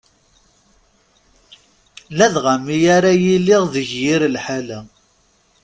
Ladɣa 2.17 2.53
mi 2.65 2.75
ara 2.95 3.11
yiliɣ 3.23 3.63
deg 3.73 3.87
yir 4.01 4.21
lḥala. 4.35 4.79